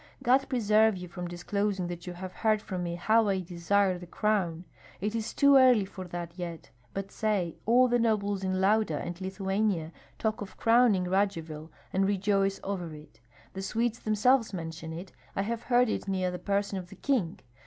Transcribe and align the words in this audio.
God 0.23 0.49
preserve 0.49 0.97
you 0.97 1.07
from 1.07 1.27
disclosing 1.27 1.85
that 1.85 2.07
you 2.07 2.13
have 2.13 2.33
heard 2.33 2.59
from 2.59 2.81
me 2.81 2.95
how 2.95 3.27
I 3.27 3.39
desire 3.39 3.99
the 3.99 4.07
crown, 4.07 4.65
it 4.99 5.13
is 5.13 5.31
too 5.31 5.57
early 5.57 5.85
for 5.85 6.05
that 6.07 6.31
yet, 6.39 6.71
but 6.91 7.11
say, 7.11 7.55
'All 7.67 7.87
the 7.87 7.99
nobles 7.99 8.43
in 8.43 8.59
Lauda 8.59 8.97
and 8.97 9.21
Lithuania 9.21 9.91
talk 10.17 10.41
of 10.41 10.57
crowning 10.57 11.03
Radzivill, 11.03 11.69
and 11.93 12.07
rejoice 12.07 12.59
over 12.63 12.91
it; 12.95 13.19
the 13.53 13.61
Swedes 13.61 13.99
themselves 13.99 14.55
mention 14.55 14.91
it, 14.91 15.11
I 15.35 15.43
have 15.43 15.61
heard 15.61 15.87
it 15.87 16.07
near 16.07 16.31
the 16.31 16.39
person 16.39 16.79
of 16.79 16.89
the 16.89 16.95
king.' 16.95 17.39